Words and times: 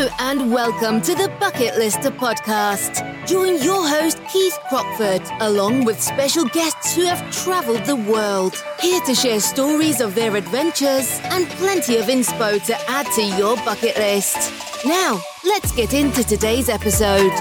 And 0.00 0.50
welcome 0.50 1.02
to 1.02 1.14
the 1.14 1.28
Bucket 1.38 1.76
Lister 1.76 2.10
podcast. 2.10 3.26
Join 3.26 3.62
your 3.62 3.86
host 3.86 4.18
Keith 4.32 4.58
Crockford 4.70 5.20
along 5.40 5.84
with 5.84 6.00
special 6.00 6.46
guests 6.46 6.96
who 6.96 7.04
have 7.04 7.30
travelled 7.30 7.84
the 7.84 7.96
world, 7.96 8.54
here 8.80 9.02
to 9.02 9.14
share 9.14 9.40
stories 9.40 10.00
of 10.00 10.14
their 10.14 10.36
adventures 10.36 11.20
and 11.24 11.46
plenty 11.50 11.98
of 11.98 12.06
inspo 12.06 12.64
to 12.64 12.90
add 12.90 13.04
to 13.12 13.22
your 13.22 13.56
bucket 13.56 13.98
list. 13.98 14.54
Now, 14.86 15.20
let's 15.44 15.70
get 15.72 15.92
into 15.92 16.24
today's 16.24 16.70
episode. 16.70 17.32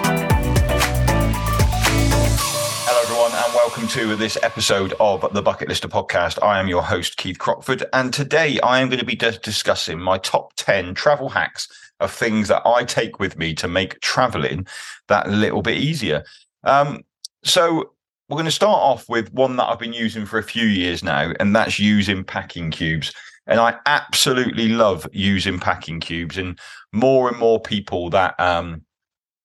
Hello, 2.84 3.02
everyone, 3.04 3.32
and 3.42 3.54
welcome 3.56 3.88
to 3.88 4.18
this 4.18 4.38
episode 4.44 4.94
of 5.00 5.26
the 5.34 5.42
Bucket 5.42 5.70
Lister 5.70 5.88
podcast. 5.88 6.44
I 6.44 6.60
am 6.60 6.68
your 6.68 6.84
host, 6.84 7.16
Keith 7.16 7.40
Crockford, 7.40 7.86
and 7.94 8.14
today 8.14 8.60
I 8.60 8.82
am 8.82 8.90
going 8.90 9.00
to 9.00 9.06
be 9.06 9.16
discussing 9.16 9.98
my 9.98 10.18
top 10.18 10.52
10 10.58 10.94
travel 10.94 11.30
hacks 11.30 11.70
of 12.00 12.12
things 12.12 12.48
that 12.48 12.62
I 12.66 12.84
take 12.84 13.20
with 13.20 13.38
me 13.38 13.54
to 13.56 13.68
make 13.68 14.00
traveling 14.02 14.68
that 15.08 15.30
little 15.30 15.62
bit 15.62 15.78
easier. 15.78 16.24
Um, 16.64 17.02
so 17.44 17.94
we're 18.28 18.36
going 18.36 18.46
to 18.46 18.52
start 18.52 18.80
off 18.80 19.10
with 19.10 19.34
one 19.34 19.56
that 19.56 19.66
I've 19.66 19.80
been 19.80 19.94
using 19.94 20.26
for 20.26 20.38
a 20.38 20.44
few 20.44 20.66
years 20.66 21.04
now, 21.04 21.34
and 21.40 21.56
that's 21.56 21.80
using 21.80 22.24
packing 22.24 22.72
cubes. 22.72 23.14
And 23.48 23.60
I 23.60 23.76
absolutely 23.88 24.70
love 24.70 25.08
using 25.12 25.60
packing 25.60 26.00
cubes, 26.00 26.38
and 26.38 26.60
more 26.94 27.28
and 27.28 27.38
more 27.38 27.60
people 27.60 28.12
that 28.12 28.40
um, 28.40 28.84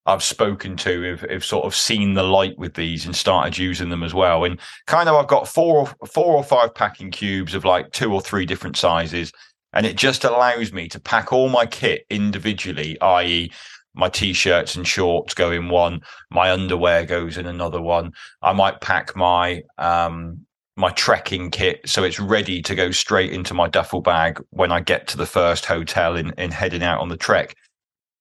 I've 0.07 0.23
spoken 0.23 0.77
to 0.79 1.03
have, 1.03 1.31
have 1.31 1.45
sort 1.45 1.65
of 1.65 1.75
seen 1.75 2.13
the 2.13 2.23
light 2.23 2.59
with 2.59 2.75
these 2.75 3.07
and 3.07 3.17
started 3.17 3.57
using 3.57 3.89
them 3.89 4.03
as 4.03 4.13
well. 4.13 4.45
And 4.45 4.61
kind 4.87 5.09
of, 5.09 5.17
I've 5.17 5.29
got 5.29 5.49
four 5.49 5.89
or 6.01 6.07
four 6.07 6.37
or 6.37 6.45
five 6.45 6.75
packing 6.75 7.11
cubes 7.11 7.55
of 7.55 7.65
like 7.65 7.91
two 7.93 8.13
or 8.13 8.21
three 8.21 8.45
different 8.45 8.77
sizes 8.77 9.33
and 9.75 9.85
it 9.85 9.97
just 9.97 10.25
allows 10.25 10.73
me 10.73 10.89
to 10.89 11.01
pack 11.01 11.33
all 11.33 11.49
my 11.49 11.67
kit 11.67 12.07
individually, 12.09 12.99
i.e., 13.01 13.53
my 13.95 14.09
t-shirts 14.09 14.75
and 14.75 14.87
shorts 14.87 15.35
go 15.35 15.53
in 15.53 15.69
one, 15.69 16.01
my 16.31 16.51
underwear 16.51 17.05
goes 17.05 17.37
in 17.37 17.47
another 17.47 17.81
one. 17.81 18.13
I 18.43 18.53
might 18.53 18.81
pack 18.81 19.15
my 19.15 19.63
um, 19.79 20.41
my 20.77 20.91
trekking 20.91 21.53
kit 21.53 21.81
so 21.87 22.03
it's 22.03 22.19
ready 22.19 22.61
to 22.61 22.75
go 22.75 22.91
straight 22.91 23.33
into 23.33 23.55
my 23.55 23.69
duffel 23.69 24.01
bag 24.01 24.43
when 24.51 24.73
I 24.73 24.81
get 24.81 25.07
to 25.09 25.17
the 25.17 25.27
first 25.27 25.67
hotel 25.67 26.17
in, 26.17 26.33
in 26.37 26.51
heading 26.51 26.83
out 26.83 27.01
on 27.01 27.09
the 27.09 27.17
trek. 27.17 27.55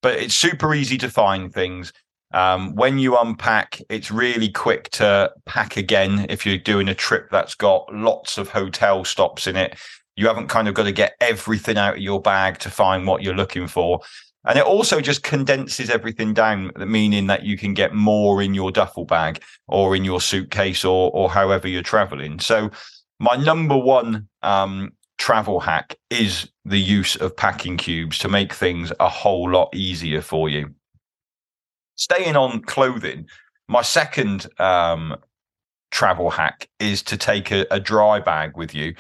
But 0.04 0.20
it's 0.20 0.36
super 0.36 0.76
easy 0.76 1.00
to 1.00 1.10
find 1.10 1.52
things. 1.52 1.92
Um, 2.32 2.76
when 2.76 3.00
you 3.00 3.18
unpack, 3.18 3.80
it's 3.90 4.12
really 4.12 4.50
quick 4.50 4.90
to 4.92 5.32
pack 5.46 5.78
again 5.78 6.28
if 6.30 6.46
you're 6.46 6.58
doing 6.58 6.90
a 6.90 6.96
trip 6.96 7.30
that's 7.32 7.56
got 7.56 7.92
lots 7.92 8.38
of 8.38 8.50
hotel 8.50 9.04
stops 9.04 9.48
in 9.48 9.56
it 9.56 9.76
you 10.16 10.28
haven't 10.28 10.48
kind 10.48 10.68
of 10.68 10.74
got 10.74 10.84
to 10.84 10.92
get 10.92 11.16
everything 11.20 11.78
out 11.78 11.96
of 11.96 12.02
your 12.02 12.22
bag 12.22 12.60
to 12.60 12.70
find 12.70 13.08
what 13.08 13.24
you're 13.24 13.36
looking 13.36 13.68
for. 13.68 14.02
And 14.46 14.60
it 14.60 14.66
also 14.66 15.00
just 15.00 15.24
condenses 15.24 15.90
everything 15.90 16.34
down, 16.34 16.72
meaning 16.76 17.28
that 17.28 17.44
you 17.44 17.58
can 17.58 17.74
get 17.74 17.94
more 17.94 18.42
in 18.42 18.54
your 18.54 18.72
duffel 18.72 19.06
bag 19.06 19.42
or 19.68 19.96
in 19.96 20.04
your 20.04 20.20
suitcase 20.20 20.84
or 20.84 21.12
or 21.14 21.30
however 21.30 21.68
you're 21.68 21.82
traveling. 21.82 22.40
So 22.40 22.70
my 23.20 23.36
number 23.38 23.78
one 23.78 24.28
um, 24.42 24.92
travel 25.18 25.62
hack 25.62 25.96
is 26.10 26.50
the 26.66 26.80
use 26.80 27.16
of 27.16 27.36
packing 27.38 27.78
cubes 27.78 28.18
to 28.20 28.28
make 28.28 28.54
things 28.54 28.92
a 29.00 29.08
whole 29.08 29.50
lot 29.50 29.74
easier 29.74 30.22
for 30.22 30.50
you. 30.50 30.74
Staying 31.96 32.36
on 32.36 32.62
clothing, 32.64 33.28
my 33.70 33.82
second 33.82 34.48
um, 34.60 35.16
travel 35.92 36.30
hack 36.30 36.68
is 36.80 37.02
to 37.04 37.16
take 37.16 37.52
a, 37.52 37.66
a 37.72 37.80
dry 37.80 38.20
bag 38.20 38.58
with 38.58 38.76
you 38.76 38.94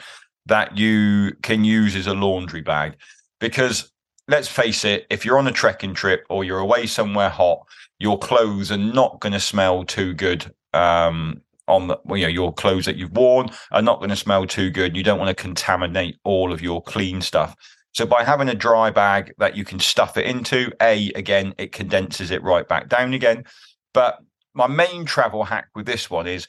that 0.45 0.77
you 0.77 1.33
can 1.41 1.63
use 1.63 1.95
as 1.95 2.07
a 2.07 2.13
laundry 2.13 2.61
bag. 2.61 2.95
Because 3.39 3.91
let's 4.27 4.47
face 4.47 4.85
it, 4.85 5.05
if 5.09 5.25
you're 5.25 5.37
on 5.37 5.47
a 5.47 5.51
trekking 5.51 5.93
trip 5.93 6.25
or 6.29 6.43
you're 6.43 6.59
away 6.59 6.85
somewhere 6.85 7.29
hot, 7.29 7.65
your 7.99 8.17
clothes 8.17 8.71
are 8.71 8.77
not 8.77 9.19
going 9.19 9.33
to 9.33 9.39
smell 9.39 9.83
too 9.83 10.13
good. 10.13 10.53
Um, 10.73 11.41
on 11.67 11.87
the, 11.87 11.97
you 12.09 12.23
know, 12.23 12.27
your 12.27 12.53
clothes 12.53 12.85
that 12.85 12.97
you've 12.97 13.15
worn 13.15 13.49
are 13.71 13.81
not 13.81 13.99
going 13.99 14.09
to 14.09 14.17
smell 14.17 14.45
too 14.45 14.69
good. 14.69 14.97
You 14.97 15.03
don't 15.03 15.19
want 15.19 15.29
to 15.29 15.41
contaminate 15.41 16.17
all 16.25 16.51
of 16.51 16.61
your 16.61 16.81
clean 16.81 17.21
stuff. 17.21 17.55
So 17.93 18.05
by 18.05 18.23
having 18.23 18.49
a 18.49 18.55
dry 18.55 18.89
bag 18.89 19.33
that 19.37 19.55
you 19.55 19.63
can 19.63 19.79
stuff 19.79 20.17
it 20.17 20.25
into, 20.25 20.71
a 20.81 21.11
again, 21.11 21.53
it 21.57 21.71
condenses 21.71 22.31
it 22.31 22.43
right 22.43 22.67
back 22.67 22.89
down 22.89 23.13
again. 23.13 23.45
But 23.93 24.19
my 24.53 24.67
main 24.67 25.05
travel 25.05 25.43
hack 25.43 25.67
with 25.75 25.85
this 25.85 26.09
one 26.09 26.27
is 26.27 26.47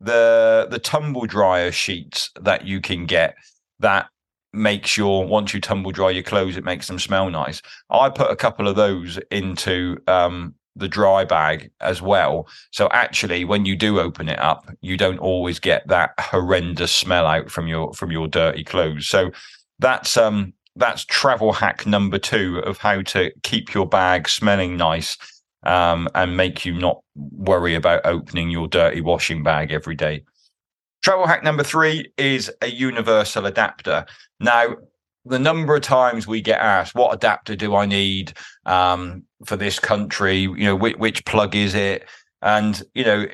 the 0.00 0.68
the 0.70 0.78
tumble 0.78 1.26
dryer 1.26 1.72
sheets 1.72 2.30
that 2.40 2.66
you 2.66 2.80
can 2.80 3.06
get 3.06 3.34
that 3.80 4.06
makes 4.52 4.96
your 4.96 5.26
once 5.26 5.52
you 5.52 5.60
tumble 5.60 5.90
dry 5.90 6.10
your 6.10 6.22
clothes 6.22 6.56
it 6.56 6.64
makes 6.64 6.86
them 6.88 6.98
smell 6.98 7.30
nice. 7.30 7.60
I 7.90 8.08
put 8.08 8.30
a 8.30 8.36
couple 8.36 8.68
of 8.68 8.76
those 8.76 9.18
into 9.30 9.98
um, 10.06 10.54
the 10.76 10.88
dry 10.88 11.24
bag 11.24 11.70
as 11.80 12.00
well. 12.00 12.48
So 12.70 12.88
actually 12.92 13.44
when 13.44 13.66
you 13.66 13.76
do 13.76 13.98
open 14.00 14.28
it 14.28 14.38
up 14.38 14.70
you 14.80 14.96
don't 14.96 15.18
always 15.18 15.58
get 15.58 15.86
that 15.88 16.10
horrendous 16.18 16.94
smell 16.94 17.26
out 17.26 17.50
from 17.50 17.66
your 17.66 17.92
from 17.94 18.10
your 18.10 18.28
dirty 18.28 18.64
clothes. 18.64 19.08
So 19.08 19.30
that's 19.78 20.16
um 20.16 20.54
that's 20.76 21.04
travel 21.04 21.52
hack 21.52 21.86
number 21.86 22.18
2 22.18 22.60
of 22.60 22.78
how 22.78 23.02
to 23.02 23.32
keep 23.42 23.74
your 23.74 23.86
bag 23.86 24.28
smelling 24.28 24.76
nice 24.76 25.18
um, 25.64 26.08
and 26.14 26.36
make 26.36 26.64
you 26.64 26.74
not 26.74 27.02
worry 27.14 27.74
about 27.74 28.04
opening 28.04 28.50
your 28.50 28.68
dirty 28.68 29.00
washing 29.00 29.42
bag 29.42 29.72
every 29.72 29.94
day. 29.94 30.24
Travel 31.02 31.26
hack 31.26 31.44
number 31.44 31.62
three 31.62 32.12
is 32.16 32.50
a 32.60 32.68
universal 32.68 33.46
adapter. 33.46 34.04
Now, 34.40 34.76
the 35.24 35.38
number 35.38 35.76
of 35.76 35.82
times 35.82 36.26
we 36.26 36.40
get 36.40 36.60
asked, 36.60 36.94
what 36.94 37.14
adapter 37.14 37.54
do 37.54 37.76
I 37.76 37.86
need 37.86 38.32
um, 38.66 39.24
for 39.44 39.56
this 39.56 39.78
country? 39.78 40.38
You 40.38 40.56
know, 40.56 40.76
which, 40.76 40.96
which 40.96 41.24
plug 41.24 41.54
is 41.54 41.74
it? 41.74 42.08
And, 42.42 42.82
you 42.94 43.04
know, 43.04 43.26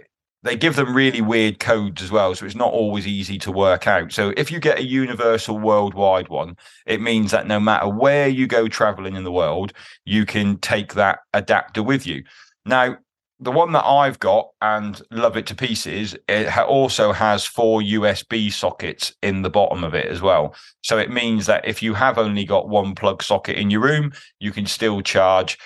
they 0.45 0.57
give 0.57 0.77
them 0.77 0.95
really 0.95 1.23
weird 1.23 1.59
codes 1.59 2.03
as 2.03 2.11
well. 2.11 2.35
So 2.35 2.45
it's 2.45 2.55
not 2.55 2.73
always 2.73 3.07
easy 3.07 3.39
to 3.39 3.51
work 3.51 3.87
out. 3.87 4.13
So 4.13 4.35
if 4.37 4.53
you 4.53 4.61
get 4.61 4.79
a 4.79 4.85
universal 4.85 5.59
worldwide 5.59 6.29
one, 6.29 6.57
it 6.87 7.01
means 7.01 7.31
that 7.31 7.47
no 7.47 7.59
matter 7.59 7.89
where 7.89 8.29
you 8.29 8.47
go 8.47 8.69
traveling 8.69 9.17
in 9.17 9.25
the 9.25 9.33
world, 9.33 9.73
you 10.05 10.27
can 10.27 10.59
take 10.59 10.95
that 10.95 11.21
adapter 11.33 11.83
with 11.83 12.07
you. 12.07 12.25
Now, 12.67 12.99
the 13.41 13.51
one 13.51 13.73
that 13.73 13.85
I've 13.85 14.21
got 14.21 14.51
and 14.61 15.01
love 15.11 15.37
it 15.39 15.47
to 15.47 15.55
pieces, 15.55 16.15
it 16.29 16.57
also 16.59 17.13
has 17.13 17.47
four 17.47 17.81
USB 17.81 18.53
sockets 18.53 19.15
in 19.23 19.43
the 19.43 19.51
bottom 19.51 19.83
of 19.83 19.95
it 19.95 20.07
as 20.07 20.21
well. 20.21 20.55
So 20.83 20.99
it 20.99 21.11
means 21.11 21.47
that 21.47 21.67
if 21.67 21.83
you 21.83 21.95
have 21.95 22.19
only 22.19 22.45
got 22.45 22.69
one 22.69 22.95
plug 22.95 23.23
socket 23.23 23.57
in 23.57 23.71
your 23.71 23.81
room, 23.81 24.13
you 24.41 24.53
can 24.53 24.67
still 24.67 25.01
charge 25.01 25.59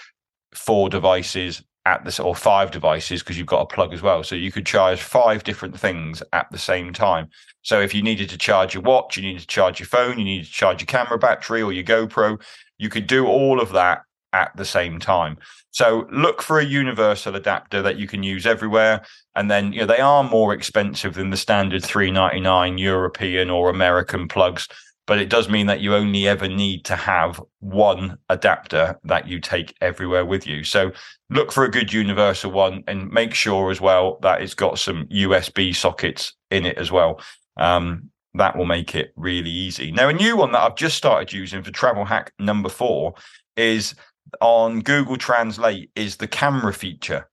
four 0.55 0.89
devices 0.89 1.63
at 1.89 2.05
this 2.05 2.21
or 2.21 2.37
five 2.37 2.71
devices 2.71 3.23
because 3.23 3.39
you've 3.39 3.47
got 3.47 3.63
a 3.63 3.75
plug 3.75 3.95
as 3.95 4.03
well. 4.03 4.23
So 4.23 4.35
you 4.35 4.53
could 4.53 4.67
charge 4.67 5.01
five 5.01 5.43
different 5.43 5.81
things 5.81 6.23
at 6.35 6.47
the 6.53 6.59
same 6.59 6.93
time. 6.93 7.31
So 7.63 7.81
if 7.81 7.95
you 7.95 8.03
needed 8.03 8.29
to 8.29 8.37
charge 8.37 8.75
your 8.75 8.83
watch, 8.83 9.17
you 9.17 9.23
needed 9.23 9.41
to 9.41 9.47
charge 9.47 9.81
your 9.81 9.87
phone, 9.87 10.19
you 10.19 10.25
needed 10.25 10.47
to 10.47 10.53
charge 10.53 10.83
your 10.83 10.87
camera 10.87 11.19
battery 11.19 11.63
or 11.63 11.73
your 11.73 11.85
GoPro, 11.85 12.41
you 12.77 12.91
could 12.91 13.07
do 13.07 13.27
all 13.27 13.59
of 13.59 13.73
that 13.73 14.03
at 14.35 14.55
the 14.55 14.67
same 14.67 15.01
time. 15.01 15.39
So 15.71 16.07
look 16.13 16.43
for 16.43 16.59
a 16.59 16.65
universal 16.65 17.35
adapter 17.35 17.81
that 17.81 17.99
you 17.99 18.07
can 18.07 18.23
use 18.23 18.45
everywhere. 18.47 19.03
And 19.35 19.51
then 19.51 19.73
you 19.73 19.81
know 19.81 19.87
they 19.87 20.01
are 20.01 20.23
more 20.23 20.53
expensive 20.53 21.15
than 21.15 21.31
the 21.31 21.39
standard 21.39 21.83
399 21.83 22.77
European 22.77 23.49
or 23.49 23.71
American 23.71 24.29
plugs 24.29 24.69
but 25.09 25.19
it 25.19 25.31
does 25.31 25.49
mean 25.49 25.67
that 25.67 25.81
you 25.81 25.95
only 25.95 26.29
ever 26.29 26.47
need 26.47 26.85
to 26.85 26.95
have 26.95 27.43
one 27.61 28.19
adapter 28.29 29.01
that 29.05 29.27
you 29.27 29.41
take 29.41 29.75
everywhere 29.81 30.27
with 30.27 30.47
you. 30.47 30.63
So 30.63 30.93
look 31.31 31.51
for 31.51 31.65
a 31.65 31.71
good 31.71 31.95
universal 31.95 32.53
one 32.53 32.85
and 32.87 33.11
make 33.11 33.33
sure 33.33 33.71
as 33.71 33.81
well 33.81 34.19
that 34.21 34.43
it's 34.43 34.53
got 34.53 34.79
some 34.79 35.07
USB 35.07 35.75
sockets 35.75 36.35
in 36.51 36.67
it 36.67 36.77
as 36.77 36.93
well. 36.93 37.23
Um, 37.57 38.11
that 38.35 38.55
will 38.55 38.67
make 38.67 38.95
it 38.95 39.15
really 39.17 39.51
easy. 39.51 39.91
Now, 39.91 40.11
a 40.11 40.13
new 40.13 40.37
one 40.37 40.53
that 40.53 40.61
I've 40.61 40.77
just 40.77 40.99
started 40.99 41.33
using 41.33 41.63
for 41.63 41.71
travel 41.71 42.05
hack 42.05 42.33
number 42.39 42.69
four 42.69 43.15
is 43.57 43.95
on 44.43 44.81
Google 44.83 45.17
Translate 45.17 45.91
is 45.97 46.17
the 46.17 46.29
camera 46.29 46.75
feature. 46.75 47.31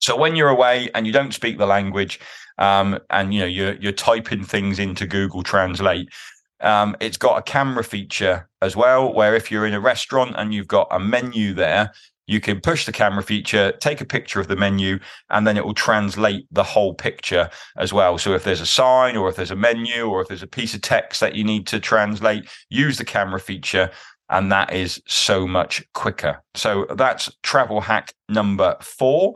So 0.00 0.16
when 0.16 0.34
you're 0.34 0.48
away 0.48 0.90
and 0.96 1.06
you 1.06 1.12
don't 1.12 1.32
speak 1.32 1.56
the 1.56 1.66
language, 1.66 2.18
um, 2.58 2.98
and 3.10 3.32
you 3.32 3.40
know 3.40 3.46
you're 3.46 3.74
you're 3.74 3.92
typing 3.92 4.44
things 4.44 4.78
into 4.78 5.06
Google 5.06 5.42
Translate, 5.42 6.08
um, 6.64 6.96
it's 7.00 7.16
got 7.16 7.38
a 7.38 7.42
camera 7.42 7.84
feature 7.84 8.48
as 8.62 8.74
well, 8.74 9.12
where 9.12 9.36
if 9.36 9.50
you're 9.50 9.66
in 9.66 9.74
a 9.74 9.80
restaurant 9.80 10.34
and 10.36 10.52
you've 10.52 10.68
got 10.68 10.88
a 10.90 10.98
menu 10.98 11.54
there, 11.54 11.92
you 12.26 12.40
can 12.40 12.60
push 12.60 12.86
the 12.86 12.92
camera 12.92 13.22
feature, 13.22 13.72
take 13.80 14.00
a 14.00 14.06
picture 14.06 14.40
of 14.40 14.48
the 14.48 14.56
menu, 14.56 14.98
and 15.28 15.46
then 15.46 15.56
it 15.56 15.64
will 15.64 15.74
translate 15.74 16.46
the 16.50 16.62
whole 16.62 16.94
picture 16.94 17.50
as 17.76 17.92
well. 17.92 18.16
So 18.16 18.32
if 18.32 18.44
there's 18.44 18.62
a 18.62 18.66
sign 18.66 19.16
or 19.16 19.28
if 19.28 19.36
there's 19.36 19.50
a 19.50 19.56
menu 19.56 20.06
or 20.06 20.22
if 20.22 20.28
there's 20.28 20.42
a 20.42 20.46
piece 20.46 20.74
of 20.74 20.80
text 20.80 21.20
that 21.20 21.34
you 21.34 21.44
need 21.44 21.66
to 21.66 21.78
translate, 21.78 22.48
use 22.70 22.96
the 22.96 23.04
camera 23.04 23.40
feature. 23.40 23.90
And 24.30 24.50
that 24.50 24.72
is 24.72 25.02
so 25.06 25.46
much 25.46 25.84
quicker. 25.92 26.42
So 26.54 26.86
that's 26.96 27.30
travel 27.42 27.82
hack 27.82 28.14
number 28.30 28.76
four. 28.80 29.34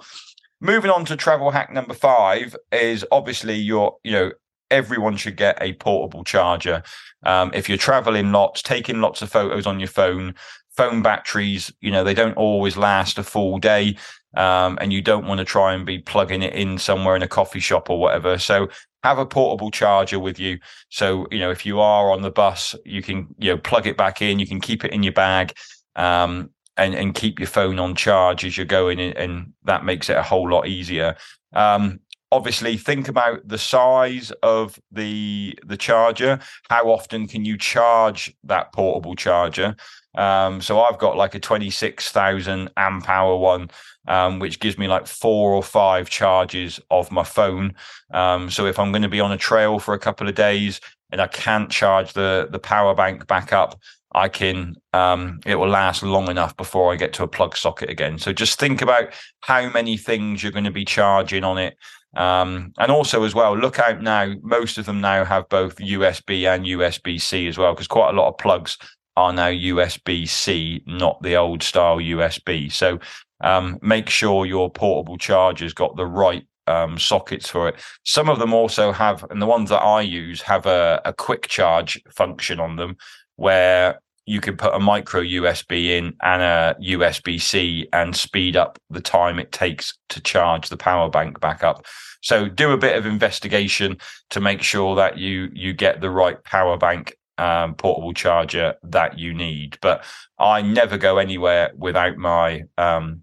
Moving 0.62 0.90
on 0.90 1.04
to 1.04 1.16
travel 1.16 1.50
hack 1.50 1.70
number 1.70 1.92
five 1.92 2.56
is 2.72 3.04
obviously 3.12 3.56
your, 3.56 3.96
you 4.02 4.12
know, 4.12 4.32
everyone 4.70 5.16
should 5.16 5.36
get 5.36 5.58
a 5.60 5.72
portable 5.74 6.24
charger. 6.24 6.82
Um, 7.24 7.50
if 7.54 7.68
you're 7.68 7.78
traveling 7.78 8.32
lots, 8.32 8.62
taking 8.62 9.00
lots 9.00 9.22
of 9.22 9.30
photos 9.30 9.66
on 9.66 9.80
your 9.80 9.88
phone, 9.88 10.34
phone 10.76 11.02
batteries, 11.02 11.72
you 11.80 11.90
know, 11.90 12.04
they 12.04 12.14
don't 12.14 12.36
always 12.36 12.76
last 12.76 13.18
a 13.18 13.22
full 13.22 13.58
day. 13.58 13.96
Um, 14.36 14.78
and 14.80 14.92
you 14.92 15.00
don't 15.00 15.26
want 15.26 15.38
to 15.38 15.44
try 15.44 15.72
and 15.72 15.86
be 15.86 15.98
plugging 15.98 16.42
it 16.42 16.52
in 16.52 16.78
somewhere 16.78 17.16
in 17.16 17.22
a 17.22 17.28
coffee 17.28 17.60
shop 17.60 17.88
or 17.88 17.98
whatever. 17.98 18.38
So 18.38 18.68
have 19.02 19.18
a 19.18 19.26
portable 19.26 19.70
charger 19.70 20.18
with 20.18 20.38
you. 20.38 20.58
So, 20.90 21.26
you 21.30 21.38
know, 21.38 21.50
if 21.50 21.64
you 21.64 21.80
are 21.80 22.10
on 22.10 22.22
the 22.22 22.30
bus, 22.30 22.74
you 22.84 23.02
can, 23.02 23.34
you 23.38 23.52
know, 23.52 23.58
plug 23.58 23.86
it 23.86 23.96
back 23.96 24.20
in, 24.20 24.38
you 24.38 24.46
can 24.46 24.60
keep 24.60 24.84
it 24.84 24.92
in 24.92 25.02
your 25.02 25.14
bag. 25.14 25.54
Um, 25.96 26.50
and, 26.76 26.94
and 26.94 27.14
keep 27.14 27.40
your 27.40 27.48
phone 27.48 27.80
on 27.80 27.96
charge 27.96 28.44
as 28.44 28.56
you're 28.56 28.64
going, 28.64 29.00
and 29.00 29.52
that 29.64 29.84
makes 29.84 30.08
it 30.08 30.16
a 30.16 30.22
whole 30.22 30.48
lot 30.48 30.68
easier. 30.68 31.16
Um, 31.52 31.98
obviously 32.30 32.76
think 32.76 33.08
about 33.08 33.46
the 33.46 33.58
size 33.58 34.30
of 34.42 34.78
the 34.92 35.58
the 35.64 35.76
charger 35.76 36.38
how 36.68 36.90
often 36.90 37.26
can 37.26 37.44
you 37.44 37.56
charge 37.56 38.34
that 38.44 38.72
portable 38.72 39.14
charger 39.14 39.74
um, 40.16 40.60
so 40.60 40.80
i've 40.80 40.98
got 40.98 41.16
like 41.16 41.34
a 41.34 41.40
26000 41.40 42.70
amp 42.76 43.08
hour 43.08 43.36
one 43.36 43.70
um, 44.08 44.38
which 44.38 44.60
gives 44.60 44.78
me 44.78 44.88
like 44.88 45.06
four 45.06 45.52
or 45.52 45.62
five 45.62 46.08
charges 46.10 46.80
of 46.90 47.10
my 47.10 47.24
phone 47.24 47.74
um, 48.12 48.50
so 48.50 48.66
if 48.66 48.78
i'm 48.78 48.92
going 48.92 49.02
to 49.02 49.08
be 49.08 49.20
on 49.20 49.32
a 49.32 49.38
trail 49.38 49.78
for 49.78 49.94
a 49.94 49.98
couple 49.98 50.28
of 50.28 50.34
days 50.34 50.80
and 51.10 51.20
i 51.20 51.26
can't 51.26 51.70
charge 51.70 52.12
the 52.12 52.48
the 52.50 52.58
power 52.58 52.94
bank 52.94 53.26
back 53.26 53.52
up 53.52 53.78
I 54.12 54.28
can 54.28 54.76
um, 54.94 55.40
it 55.44 55.56
will 55.56 55.68
last 55.68 56.02
long 56.02 56.30
enough 56.30 56.56
before 56.56 56.92
I 56.92 56.96
get 56.96 57.12
to 57.14 57.22
a 57.24 57.28
plug 57.28 57.56
socket 57.56 57.90
again. 57.90 58.18
So 58.18 58.32
just 58.32 58.58
think 58.58 58.80
about 58.80 59.12
how 59.40 59.68
many 59.70 59.96
things 59.96 60.42
you're 60.42 60.52
going 60.52 60.64
to 60.64 60.70
be 60.70 60.84
charging 60.84 61.44
on 61.44 61.58
it. 61.58 61.76
Um, 62.16 62.72
and 62.78 62.90
also 62.90 63.24
as 63.24 63.34
well, 63.34 63.56
look 63.56 63.78
out 63.78 64.02
now. 64.02 64.32
Most 64.42 64.78
of 64.78 64.86
them 64.86 65.00
now 65.00 65.24
have 65.24 65.48
both 65.48 65.76
USB 65.76 66.52
and 66.52 66.64
USB 66.64 67.20
C 67.20 67.46
as 67.46 67.58
well, 67.58 67.74
because 67.74 67.86
quite 67.88 68.10
a 68.10 68.16
lot 68.16 68.28
of 68.28 68.38
plugs 68.38 68.78
are 69.16 69.32
now 69.32 69.48
USB 69.48 70.28
C, 70.28 70.82
not 70.86 71.20
the 71.22 71.36
old 71.36 71.62
style 71.62 71.98
USB. 71.98 72.72
So 72.72 72.98
um, 73.40 73.78
make 73.82 74.08
sure 74.08 74.46
your 74.46 74.70
portable 74.70 75.18
charger's 75.18 75.74
got 75.74 75.96
the 75.96 76.06
right 76.06 76.46
um, 76.66 76.98
sockets 76.98 77.48
for 77.48 77.68
it. 77.68 77.76
Some 78.04 78.28
of 78.28 78.38
them 78.38 78.52
also 78.52 78.92
have, 78.92 79.24
and 79.30 79.40
the 79.40 79.46
ones 79.46 79.70
that 79.70 79.80
I 79.80 80.02
use 80.02 80.42
have 80.42 80.66
a, 80.66 81.00
a 81.04 81.12
quick 81.12 81.48
charge 81.48 82.00
function 82.10 82.60
on 82.60 82.76
them, 82.76 82.96
where 83.36 84.00
you 84.28 84.40
could 84.40 84.58
put 84.58 84.74
a 84.74 84.78
micro 84.78 85.22
USB 85.22 85.86
in 85.86 86.14
and 86.22 86.42
a 86.42 86.76
USB 86.82 87.40
C 87.40 87.88
and 87.94 88.14
speed 88.14 88.56
up 88.56 88.78
the 88.90 89.00
time 89.00 89.38
it 89.38 89.52
takes 89.52 89.96
to 90.10 90.20
charge 90.20 90.68
the 90.68 90.76
power 90.76 91.08
bank 91.08 91.40
back 91.40 91.64
up. 91.64 91.86
So 92.20 92.46
do 92.46 92.72
a 92.72 92.76
bit 92.76 92.96
of 92.98 93.06
investigation 93.06 93.96
to 94.30 94.40
make 94.40 94.60
sure 94.60 94.94
that 94.96 95.16
you 95.16 95.48
you 95.54 95.72
get 95.72 96.02
the 96.02 96.10
right 96.10 96.42
power 96.44 96.76
bank 96.76 97.16
um, 97.38 97.74
portable 97.74 98.12
charger 98.12 98.74
that 98.82 99.18
you 99.18 99.32
need. 99.32 99.78
But 99.80 100.04
I 100.38 100.60
never 100.60 100.98
go 100.98 101.16
anywhere 101.16 101.70
without 101.74 102.18
my 102.18 102.64
um, 102.76 103.22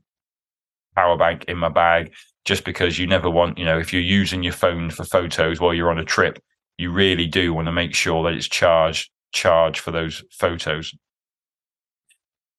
power 0.96 1.18
bank 1.18 1.46
in 1.48 1.58
my 1.58 1.70
bag, 1.70 2.14
just 2.46 2.66
because 2.66 2.98
you 2.98 3.06
never 3.06 3.30
want, 3.30 3.60
you 3.60 3.66
know, 3.66 3.78
if 3.78 3.94
you're 3.94 4.02
using 4.02 4.42
your 4.42 4.54
phone 4.54 4.90
for 4.90 5.04
photos 5.04 5.60
while 5.60 5.74
you're 5.74 5.92
on 5.92 6.00
a 6.00 6.06
trip, 6.06 6.42
you 6.78 6.92
really 6.92 7.28
do 7.28 7.54
want 7.54 7.68
to 7.68 7.72
make 7.72 7.94
sure 7.94 8.24
that 8.24 8.34
it's 8.34 8.48
charged 8.48 9.12
charge 9.36 9.80
for 9.80 9.92
those 9.92 10.24
photos. 10.32 10.96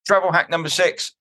Travel 0.07 0.31
hack 0.31 0.49
number 0.51 0.69
six. 0.69 1.13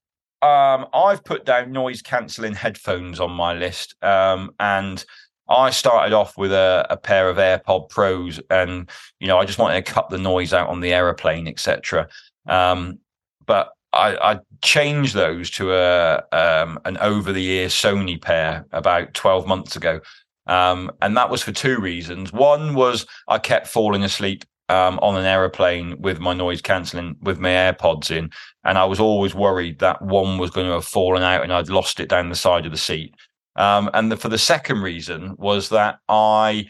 Um, 0.44 0.86
I've 0.94 1.24
put 1.24 1.46
down 1.46 1.72
noise 1.72 2.04
cancelling 2.04 2.54
headphones 2.54 3.20
on 3.20 3.32
my 3.32 3.54
list. 3.56 3.96
Um, 4.04 4.52
and 4.60 5.04
I 5.50 5.72
started 5.72 6.14
off 6.14 6.38
with 6.38 6.52
a, 6.52 6.86
a, 6.90 6.98
pair 6.98 7.30
of 7.30 7.38
AirPod 7.38 7.90
Pros, 7.90 8.40
and 8.50 8.90
you 9.20 9.28
know, 9.28 9.40
I 9.40 9.46
just 9.46 9.58
wanted 9.58 9.84
to 9.84 9.92
cut 9.92 10.10
the 10.10 10.18
noise 10.18 10.54
out 10.54 10.70
on 10.70 10.82
the 10.82 10.94
aeroplane, 10.94 11.48
etc. 11.48 12.08
Um, 12.48 13.00
but 13.46 13.72
I, 13.94 14.34
I, 14.34 14.40
changed 14.62 15.14
those 15.14 15.50
to 15.52 15.74
a 15.74 16.24
um, 16.32 16.80
an 16.86 16.98
over 16.98 17.32
the 17.32 17.46
ear 17.46 17.68
Sony 17.68 18.22
pair 18.22 18.66
about 18.72 19.14
twelve 19.14 19.48
months 19.48 19.76
ago, 19.76 20.00
um, 20.48 20.92
and 21.02 21.16
that 21.16 21.30
was 21.30 21.44
for 21.44 21.52
two 21.52 21.80
reasons. 21.80 22.34
One 22.34 22.74
was 22.74 23.06
I 23.28 23.38
kept 23.38 23.68
falling 23.68 24.04
asleep 24.04 24.46
um, 24.70 25.00
on 25.02 25.18
an 25.18 25.26
aeroplane 25.26 26.00
with 26.02 26.20
my 26.20 26.34
noise 26.34 26.62
cancelling 26.62 27.16
with 27.22 27.40
my 27.40 27.50
AirPods 27.50 28.12
in, 28.12 28.32
and 28.64 28.78
I 28.78 28.86
was 28.86 29.00
always 29.00 29.36
worried 29.36 29.80
that 29.80 30.02
one 30.02 30.38
was 30.38 30.52
going 30.52 30.68
to 30.68 30.74
have 30.74 30.86
fallen 30.86 31.24
out 31.24 31.44
and 31.44 31.54
I'd 31.54 31.70
lost 31.70 32.00
it 32.00 32.10
down 32.10 32.30
the 32.30 32.36
side 32.36 32.66
of 32.66 32.72
the 32.72 32.78
seat. 32.78 33.14
Um, 33.56 33.90
and 33.94 34.12
the, 34.12 34.18
for 34.18 34.30
the 34.30 34.38
second 34.38 34.82
reason 34.82 35.36
was 35.38 35.70
that 35.70 36.00
I 36.10 36.68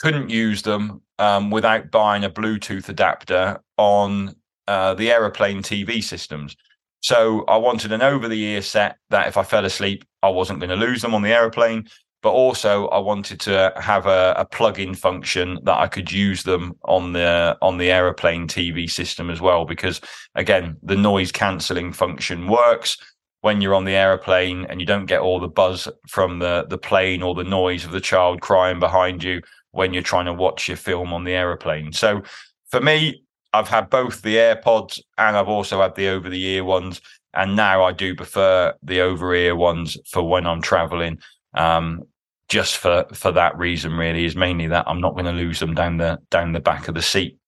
couldn't 0.00 0.30
use 0.30 0.62
them 0.62 1.02
um, 1.18 1.50
without 1.50 1.90
buying 1.90 2.24
a 2.24 2.30
Bluetooth 2.30 2.88
adapter 2.88 3.60
on 3.76 4.34
uh, 4.66 4.94
the 4.94 5.10
aeroplane 5.10 5.62
TV 5.62 6.02
systems. 6.02 6.56
So 7.00 7.44
I 7.46 7.56
wanted 7.56 7.92
an 7.92 8.02
over 8.02 8.28
the 8.28 8.42
ear 8.42 8.62
set 8.62 8.96
that 9.10 9.28
if 9.28 9.36
I 9.36 9.42
fell 9.42 9.64
asleep, 9.64 10.04
I 10.22 10.28
wasn't 10.28 10.60
going 10.60 10.70
to 10.70 10.76
lose 10.76 11.02
them 11.02 11.14
on 11.14 11.22
the 11.22 11.32
aeroplane 11.32 11.88
but 12.22 12.30
also 12.30 12.88
I 12.88 12.98
wanted 12.98 13.40
to 13.40 13.72
have 13.76 14.06
a, 14.06 14.34
a 14.36 14.44
plug-in 14.44 14.94
function 14.94 15.58
that 15.64 15.78
I 15.78 15.86
could 15.86 16.10
use 16.10 16.42
them 16.42 16.74
on 16.84 17.12
the 17.12 17.56
on 17.62 17.78
the 17.78 17.90
aeroplane 17.90 18.48
TV 18.48 18.90
system 18.90 19.30
as 19.30 19.40
well. 19.40 19.64
Because 19.64 20.00
again, 20.34 20.76
the 20.82 20.96
noise 20.96 21.30
cancelling 21.30 21.92
function 21.92 22.48
works 22.48 22.98
when 23.40 23.60
you're 23.60 23.74
on 23.74 23.84
the 23.84 23.94
aeroplane 23.94 24.66
and 24.68 24.80
you 24.80 24.86
don't 24.86 25.06
get 25.06 25.20
all 25.20 25.38
the 25.38 25.48
buzz 25.48 25.88
from 26.08 26.40
the 26.40 26.66
the 26.68 26.78
plane 26.78 27.22
or 27.22 27.34
the 27.34 27.44
noise 27.44 27.84
of 27.84 27.92
the 27.92 28.00
child 28.00 28.40
crying 28.40 28.80
behind 28.80 29.22
you 29.22 29.40
when 29.70 29.92
you're 29.92 30.02
trying 30.02 30.26
to 30.26 30.32
watch 30.32 30.66
your 30.66 30.76
film 30.76 31.12
on 31.12 31.24
the 31.24 31.32
aeroplane. 31.32 31.92
So 31.92 32.22
for 32.70 32.80
me, 32.80 33.22
I've 33.52 33.68
had 33.68 33.90
both 33.90 34.22
the 34.22 34.36
AirPods 34.36 35.00
and 35.16 35.36
I've 35.36 35.48
also 35.48 35.80
had 35.80 35.94
the 35.94 36.08
over 36.08 36.28
the 36.28 36.44
ear 36.44 36.64
ones. 36.64 37.00
And 37.34 37.54
now 37.54 37.84
I 37.84 37.92
do 37.92 38.14
prefer 38.14 38.74
the 38.82 39.00
over 39.00 39.34
ear 39.34 39.54
ones 39.54 39.96
for 40.10 40.28
when 40.28 40.46
I'm 40.46 40.62
traveling 40.62 41.18
um, 41.54 42.02
just 42.48 42.78
for 42.78 43.06
for 43.12 43.32
that 43.32 43.56
reason 43.58 43.92
really 43.92 44.24
is 44.24 44.36
mainly 44.36 44.66
that 44.68 44.88
I'm 44.88 45.00
not 45.00 45.14
going 45.14 45.26
to 45.26 45.32
lose 45.32 45.60
them 45.60 45.74
down 45.74 45.98
the 45.98 46.18
down 46.30 46.52
the 46.52 46.60
back 46.60 46.88
of 46.88 46.94
the 46.94 47.02
seat. 47.02 47.38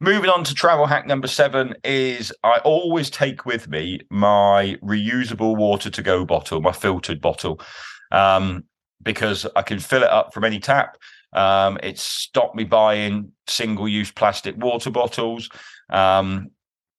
Moving 0.00 0.30
on 0.30 0.42
to 0.44 0.54
travel 0.54 0.86
hack 0.86 1.06
number 1.06 1.28
seven 1.28 1.74
is 1.84 2.32
I 2.42 2.58
always 2.64 3.08
take 3.08 3.46
with 3.46 3.68
me 3.68 4.00
my 4.10 4.76
reusable 4.82 5.56
water 5.56 5.90
to 5.90 6.02
go 6.02 6.24
bottle, 6.24 6.60
my 6.60 6.72
filtered 6.72 7.20
bottle, 7.20 7.60
um, 8.10 8.64
because 9.00 9.46
I 9.54 9.62
can 9.62 9.78
fill 9.78 10.02
it 10.02 10.10
up 10.10 10.34
from 10.34 10.42
any 10.42 10.58
tap. 10.58 10.96
Um, 11.32 11.78
it's 11.84 12.02
stopped 12.02 12.56
me 12.56 12.64
buying 12.64 13.30
single 13.46 13.88
use 13.88 14.10
plastic 14.10 14.56
water 14.56 14.90
bottles. 14.90 15.48
Um, 15.88 16.50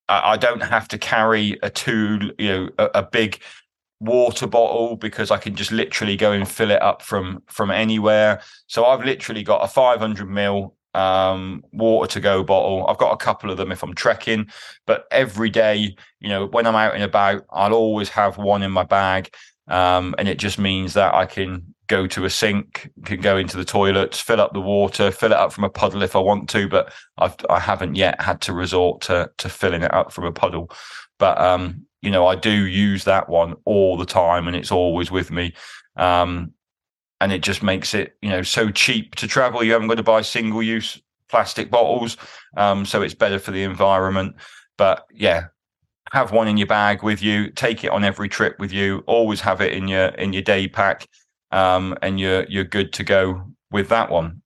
I, 0.07 0.31
I, 0.31 0.37
don't 0.37 0.63
have 0.63 0.87
to 0.87 0.97
carry 0.97 1.59
a 1.61 1.69
tool, 1.69 2.31
you 2.39 2.47
know, 2.47 2.69
a, 2.77 2.89
a 2.95 3.03
big 3.03 3.41
water 4.03 4.47
bottle 4.47 4.95
because 4.97 5.31
I 5.31 5.37
can 5.37 5.55
just 5.55 5.71
literally 5.71 6.17
go 6.17 6.31
and 6.31 6.47
fill 6.47 6.71
it 6.71 6.81
up 6.81 7.01
from 7.01 7.41
from 7.47 7.71
anywhere. 7.71 8.41
So 8.67 8.85
I've 8.85 9.05
literally 9.05 9.43
got 9.43 9.63
a 9.63 9.67
500 9.67 10.27
ml 10.27 10.73
um, 10.93 11.63
water 11.71 12.11
to 12.13 12.19
go 12.19 12.43
bottle. 12.43 12.85
I've 12.87 12.97
got 12.97 13.13
a 13.13 13.17
couple 13.17 13.49
of 13.49 13.57
them 13.57 13.71
if 13.71 13.81
I'm 13.81 13.95
trekking, 13.95 14.49
but 14.85 15.05
every 15.09 15.49
day, 15.49 15.95
you 16.19 16.29
know, 16.29 16.45
when 16.47 16.67
I'm 16.67 16.75
out 16.75 16.93
and 16.93 17.03
about, 17.03 17.45
I'll 17.51 17.73
always 17.73 18.09
have 18.09 18.37
one 18.37 18.61
in 18.61 18.71
my 18.71 18.83
bag. 18.83 19.33
Um, 19.69 20.13
and 20.17 20.27
it 20.27 20.37
just 20.37 20.59
means 20.59 20.93
that 20.93 21.15
I 21.15 21.25
can 21.25 21.73
go 21.87 22.05
to 22.07 22.25
a 22.25 22.29
sink, 22.29 22.91
can 23.05 23.21
go 23.21 23.37
into 23.37 23.55
the 23.57 23.65
toilets, 23.65 24.19
fill 24.19 24.41
up 24.41 24.53
the 24.53 24.61
water, 24.61 25.09
fill 25.09 25.31
it 25.31 25.37
up 25.37 25.53
from 25.53 25.63
a 25.63 25.69
puddle 25.69 26.03
if 26.03 26.15
I 26.15 26.19
want 26.19 26.49
to, 26.49 26.67
but 26.67 26.93
I've 27.17 27.35
I 27.49 27.59
haven't 27.59 27.95
yet 27.95 28.21
had 28.21 28.41
to 28.41 28.53
resort 28.53 29.01
to 29.03 29.31
to 29.37 29.49
filling 29.49 29.83
it 29.83 29.93
up 29.93 30.11
from 30.11 30.25
a 30.25 30.31
puddle. 30.31 30.69
But 31.17 31.39
um, 31.39 31.85
you 32.03 32.11
know, 32.11 32.27
I 32.27 32.35
do 32.35 32.51
use 32.51 33.05
that 33.05 33.29
one 33.29 33.55
all 33.63 33.95
the 33.95 34.05
time 34.05 34.47
and 34.47 34.55
it's 34.55 34.71
always 34.71 35.09
with 35.09 35.31
me. 35.31 35.53
Um, 35.95 36.51
and 37.21 37.31
it 37.31 37.41
just 37.41 37.63
makes 37.63 37.93
it, 37.93 38.17
you 38.21 38.29
know, 38.29 38.41
so 38.41 38.69
cheap 38.69 39.15
to 39.15 39.27
travel. 39.27 39.63
You 39.63 39.71
haven't 39.71 39.87
got 39.87 39.95
to 39.95 40.03
buy 40.03 40.21
single 40.21 40.61
use 40.61 41.01
plastic 41.29 41.71
bottles. 41.71 42.17
Um, 42.57 42.85
so 42.85 43.01
it's 43.01 43.13
better 43.13 43.39
for 43.39 43.51
the 43.51 43.63
environment. 43.63 44.35
But 44.77 45.07
yeah, 45.13 45.45
have 46.11 46.33
one 46.33 46.49
in 46.49 46.57
your 46.57 46.67
bag 46.67 47.03
with 47.03 47.23
you, 47.23 47.49
take 47.49 47.85
it 47.85 47.91
on 47.91 48.03
every 48.03 48.27
trip 48.27 48.59
with 48.59 48.73
you, 48.73 49.03
always 49.07 49.39
have 49.39 49.61
it 49.61 49.71
in 49.71 49.87
your 49.87 50.07
in 50.07 50.33
your 50.33 50.41
day 50.41 50.67
pack. 50.67 51.07
Um, 51.51 51.97
and 52.01 52.19
you're 52.19 52.43
you're 52.49 52.65
good 52.65 52.91
to 52.93 53.03
go 53.03 53.47
with 53.71 53.87
that 53.89 54.09
one. 54.09 54.41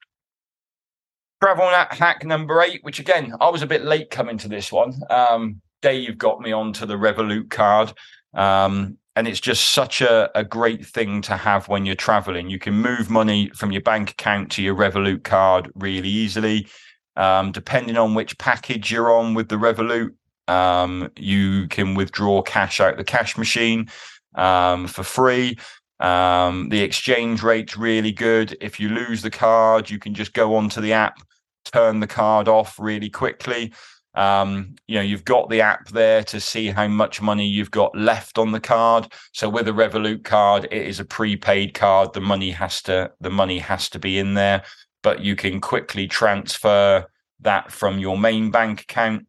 Travel 1.41 1.69
hack 1.69 2.23
number 2.23 2.61
eight, 2.61 2.83
which 2.83 2.99
again, 2.99 3.33
I 3.41 3.49
was 3.49 3.63
a 3.63 3.67
bit 3.67 3.83
late 3.83 4.11
coming 4.11 4.37
to 4.39 4.47
this 4.47 4.71
one. 4.71 4.93
Um, 5.09 5.61
Dave 5.81 6.17
got 6.17 6.41
me 6.41 6.51
onto 6.51 6.85
the 6.85 6.95
Revolut 6.95 7.49
card. 7.49 7.93
Um, 8.33 8.97
and 9.15 9.27
it's 9.27 9.39
just 9.39 9.71
such 9.71 10.01
a, 10.01 10.29
a 10.37 10.43
great 10.43 10.85
thing 10.85 11.23
to 11.23 11.35
have 11.35 11.67
when 11.67 11.87
you're 11.87 11.95
traveling. 11.95 12.51
You 12.51 12.59
can 12.59 12.75
move 12.75 13.09
money 13.09 13.49
from 13.55 13.71
your 13.71 13.81
bank 13.81 14.11
account 14.11 14.51
to 14.51 14.61
your 14.61 14.75
Revolut 14.75 15.23
card 15.23 15.71
really 15.73 16.09
easily. 16.09 16.67
Um, 17.15 17.51
depending 17.51 17.97
on 17.97 18.13
which 18.13 18.37
package 18.37 18.91
you're 18.91 19.11
on 19.11 19.33
with 19.33 19.49
the 19.49 19.55
Revolut, 19.55 20.11
um, 20.47 21.09
you 21.17 21.67
can 21.67 21.95
withdraw 21.95 22.43
cash 22.43 22.79
out 22.79 22.97
the 22.97 23.03
cash 23.03 23.37
machine 23.37 23.89
um, 24.35 24.87
for 24.87 25.01
free. 25.01 25.57
Um, 25.99 26.69
the 26.69 26.81
exchange 26.81 27.41
rate's 27.41 27.75
really 27.75 28.11
good. 28.11 28.55
If 28.61 28.79
you 28.79 28.89
lose 28.89 29.23
the 29.23 29.31
card, 29.31 29.89
you 29.89 29.97
can 29.97 30.13
just 30.13 30.33
go 30.33 30.55
onto 30.55 30.79
the 30.79 30.93
app, 30.93 31.17
turn 31.65 32.01
the 32.01 32.07
card 32.07 32.47
off 32.47 32.77
really 32.79 33.09
quickly. 33.09 33.73
Um, 34.17 34.75
you 34.87 34.95
know, 34.95 35.01
you've 35.01 35.25
got 35.25 35.47
the 35.49 35.61
app 35.61 35.89
there 35.89 36.23
to 36.23 36.39
see 36.39 36.69
how 36.69 36.87
much 36.87 37.21
money 37.21 37.47
you've 37.47 37.69
got 37.69 37.95
left 37.95 38.39
on 38.39 38.51
the 38.51 38.59
card. 38.59 39.13
So 39.31 39.47
with 39.47 39.67
a 39.67 39.71
Revolut 39.71 40.23
card, 40.23 40.67
it 40.71 40.87
is 40.87 40.99
a 40.99 41.05
prepaid 41.05 41.75
card. 41.75 42.13
The 42.13 42.19
money 42.19 42.49
has 42.49 42.81
to 42.83 43.11
the 43.21 43.29
money 43.29 43.59
has 43.59 43.89
to 43.91 43.99
be 43.99 44.17
in 44.17 44.33
there, 44.33 44.63
but 45.03 45.21
you 45.21 45.35
can 45.35 45.61
quickly 45.61 46.07
transfer 46.07 47.05
that 47.41 47.71
from 47.71 47.99
your 47.99 48.17
main 48.17 48.49
bank 48.49 48.81
account. 48.81 49.27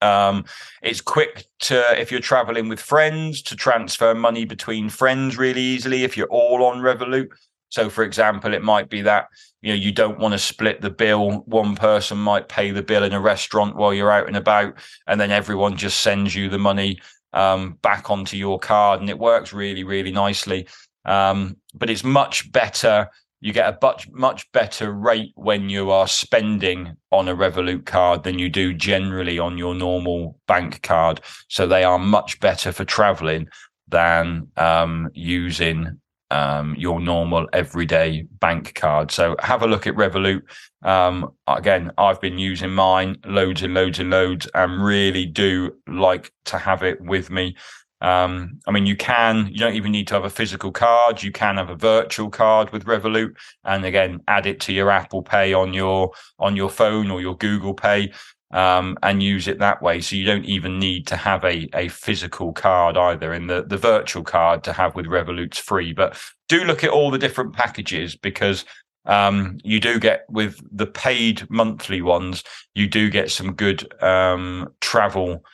Um, 0.00 0.44
it's 0.80 1.00
quick 1.00 1.46
to 1.60 2.00
if 2.00 2.12
you're 2.12 2.20
traveling 2.20 2.68
with 2.68 2.78
friends 2.78 3.42
to 3.42 3.56
transfer 3.56 4.14
money 4.14 4.44
between 4.44 4.90
friends 4.90 5.36
really 5.36 5.62
easily 5.62 6.04
if 6.04 6.16
you're 6.16 6.28
all 6.28 6.64
on 6.64 6.78
Revolut. 6.78 7.30
So, 7.76 7.90
for 7.90 8.04
example, 8.04 8.54
it 8.54 8.62
might 8.62 8.88
be 8.88 9.02
that 9.02 9.28
you 9.60 9.68
know 9.68 9.74
you 9.74 9.92
don't 9.92 10.18
want 10.18 10.32
to 10.32 10.38
split 10.38 10.80
the 10.80 10.88
bill. 10.88 11.42
One 11.44 11.76
person 11.76 12.16
might 12.16 12.48
pay 12.48 12.70
the 12.70 12.82
bill 12.82 13.04
in 13.04 13.12
a 13.12 13.20
restaurant 13.20 13.76
while 13.76 13.92
you're 13.92 14.10
out 14.10 14.28
and 14.28 14.36
about, 14.38 14.78
and 15.06 15.20
then 15.20 15.30
everyone 15.30 15.76
just 15.76 16.00
sends 16.00 16.34
you 16.34 16.48
the 16.48 16.56
money 16.56 16.98
um, 17.34 17.76
back 17.82 18.08
onto 18.10 18.38
your 18.38 18.58
card, 18.58 19.02
and 19.02 19.10
it 19.10 19.18
works 19.18 19.52
really, 19.52 19.84
really 19.84 20.10
nicely. 20.10 20.66
Um, 21.04 21.58
but 21.74 21.90
it's 21.90 22.02
much 22.02 22.50
better. 22.50 23.10
You 23.42 23.52
get 23.52 23.68
a 23.68 23.78
much 23.82 24.08
much 24.08 24.50
better 24.52 24.90
rate 24.90 25.32
when 25.34 25.68
you 25.68 25.90
are 25.90 26.08
spending 26.08 26.96
on 27.12 27.28
a 27.28 27.36
Revolut 27.36 27.84
card 27.84 28.22
than 28.22 28.38
you 28.38 28.48
do 28.48 28.72
generally 28.72 29.38
on 29.38 29.58
your 29.58 29.74
normal 29.74 30.38
bank 30.48 30.80
card. 30.80 31.20
So 31.48 31.66
they 31.66 31.84
are 31.84 31.98
much 31.98 32.40
better 32.40 32.72
for 32.72 32.86
traveling 32.86 33.48
than 33.86 34.48
um, 34.56 35.10
using 35.12 36.00
um, 36.30 36.74
your 36.76 37.00
normal 37.00 37.48
everyday 37.52 38.22
bank 38.40 38.74
card. 38.74 39.10
So 39.10 39.36
have 39.40 39.62
a 39.62 39.66
look 39.66 39.86
at 39.86 39.94
Revolut. 39.94 40.42
Um, 40.82 41.32
again, 41.46 41.92
I've 41.98 42.20
been 42.20 42.38
using 42.38 42.70
mine 42.70 43.16
loads 43.24 43.62
and 43.62 43.74
loads 43.74 43.98
and 43.98 44.10
loads 44.10 44.48
and 44.54 44.84
really 44.84 45.26
do 45.26 45.72
like 45.86 46.32
to 46.46 46.58
have 46.58 46.82
it 46.82 47.00
with 47.00 47.30
me. 47.30 47.56
Um, 48.02 48.60
I 48.66 48.72
mean, 48.72 48.84
you 48.84 48.94
can, 48.94 49.48
you 49.50 49.58
don't 49.58 49.74
even 49.74 49.90
need 49.90 50.06
to 50.08 50.14
have 50.14 50.24
a 50.24 50.30
physical 50.30 50.70
card. 50.70 51.22
You 51.22 51.32
can 51.32 51.56
have 51.56 51.70
a 51.70 51.76
virtual 51.76 52.28
card 52.28 52.70
with 52.70 52.84
Revolut 52.84 53.34
and 53.64 53.84
again, 53.84 54.20
add 54.28 54.46
it 54.46 54.60
to 54.60 54.72
your 54.72 54.90
Apple 54.90 55.22
Pay 55.22 55.54
on 55.54 55.72
your, 55.72 56.10
on 56.38 56.56
your 56.56 56.68
phone 56.68 57.10
or 57.10 57.20
your 57.20 57.36
Google 57.36 57.74
Pay 57.74 58.12
um, 58.52 58.96
and 59.02 59.22
use 59.22 59.48
it 59.48 59.58
that 59.58 59.82
way. 59.82 60.00
So 60.00 60.16
you 60.16 60.24
don't 60.24 60.44
even 60.44 60.78
need 60.78 61.06
to 61.08 61.16
have 61.16 61.44
a, 61.44 61.68
a 61.74 61.88
physical 61.88 62.52
card 62.52 62.96
either. 62.96 63.32
And 63.32 63.50
the, 63.50 63.64
the 63.64 63.76
virtual 63.76 64.22
card 64.22 64.64
to 64.64 64.72
have 64.72 64.94
with 64.94 65.06
Revolut's 65.06 65.58
free. 65.58 65.92
But 65.92 66.18
do 66.48 66.64
look 66.64 66.84
at 66.84 66.90
all 66.90 67.10
the 67.10 67.18
different 67.18 67.54
packages 67.54 68.16
because 68.16 68.64
um, 69.04 69.58
you 69.62 69.80
do 69.80 69.98
get 69.98 70.24
with 70.28 70.60
the 70.70 70.86
paid 70.86 71.48
monthly 71.50 72.02
ones, 72.02 72.42
you 72.74 72.88
do 72.88 73.10
get 73.10 73.30
some 73.30 73.54
good 73.54 73.90
um, 74.02 74.72
travel 74.80 75.44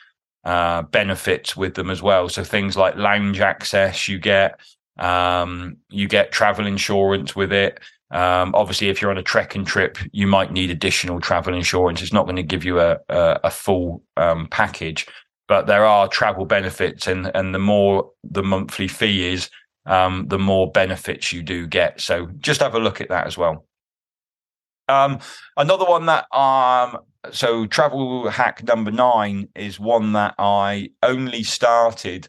uh, 0.43 0.81
benefits 0.83 1.55
with 1.55 1.75
them 1.75 1.89
as 1.89 2.01
well. 2.01 2.29
So 2.29 2.43
things 2.43 2.75
like 2.75 2.95
lounge 2.95 3.39
access, 3.39 4.07
you 4.07 4.19
get 4.19 4.59
um, 4.97 5.77
you 5.89 6.07
get 6.07 6.31
travel 6.31 6.67
insurance 6.67 7.35
with 7.35 7.51
it. 7.51 7.79
Um, 8.13 8.53
obviously, 8.53 8.89
if 8.89 9.01
you're 9.01 9.11
on 9.11 9.17
a 9.17 9.23
trekking 9.23 9.65
trip, 9.65 9.97
you 10.11 10.27
might 10.27 10.51
need 10.51 10.69
additional 10.69 11.19
travel 11.19 11.53
insurance. 11.53 12.01
It's 12.01 12.13
not 12.13 12.25
going 12.25 12.35
to 12.35 12.43
give 12.43 12.63
you 12.63 12.79
a 12.79 12.99
a, 13.09 13.39
a 13.45 13.51
full 13.51 14.03
um, 14.17 14.47
package, 14.49 15.07
but 15.47 15.65
there 15.65 15.83
are 15.83 16.07
travel 16.07 16.45
benefits, 16.45 17.07
and 17.07 17.31
and 17.35 17.53
the 17.53 17.59
more 17.59 18.11
the 18.23 18.43
monthly 18.43 18.87
fee 18.87 19.33
is, 19.33 19.49
um, 19.87 20.27
the 20.27 20.37
more 20.39 20.71
benefits 20.71 21.33
you 21.33 21.41
do 21.41 21.65
get. 21.65 21.99
So 21.99 22.27
just 22.37 22.61
have 22.61 22.75
a 22.75 22.79
look 22.79 23.01
at 23.01 23.09
that 23.09 23.25
as 23.25 23.37
well. 23.37 23.65
Um, 24.87 25.19
another 25.57 25.85
one 25.85 26.05
that 26.05 26.25
um, 26.35 26.99
so 27.31 27.65
travel 27.65 28.29
hack 28.29 28.63
number 28.63 28.91
nine 28.91 29.47
is 29.55 29.79
one 29.79 30.13
that 30.13 30.35
I 30.37 30.89
only 31.01 31.43
started 31.43 32.27